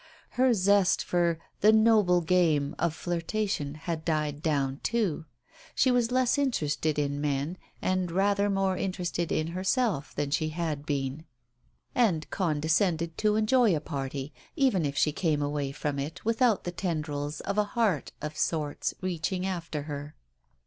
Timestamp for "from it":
15.71-16.25